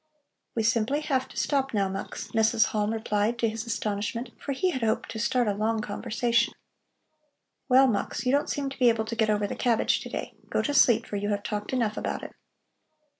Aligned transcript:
"We 0.55 0.63
simply 0.63 1.01
have 1.01 1.27
to 1.27 1.37
stop 1.37 1.75
now, 1.75 1.87
Mux," 1.87 2.29
Mrs. 2.29 2.69
Halm 2.69 2.91
replied 2.91 3.37
to 3.37 3.47
his 3.47 3.67
astonishment, 3.67 4.31
for 4.39 4.51
he 4.51 4.71
had 4.71 4.81
hoped 4.81 5.11
to 5.11 5.19
start 5.19 5.47
a 5.47 5.53
long 5.53 5.79
conversation. 5.79 6.55
"Well, 7.69 7.85
Mux, 7.85 8.25
you 8.25 8.31
don't 8.31 8.49
seem 8.49 8.69
to 8.71 8.79
be 8.79 8.89
able 8.89 9.05
to 9.05 9.15
get 9.15 9.29
over 9.29 9.45
the 9.45 9.55
cabbage 9.55 9.99
to 10.01 10.09
day. 10.09 10.33
Go 10.49 10.63
to 10.63 10.73
sleep, 10.73 11.05
for 11.05 11.17
you 11.17 11.29
have 11.29 11.43
talked 11.43 11.71
enough 11.71 11.97
about 11.97 12.23
it." 12.23 12.31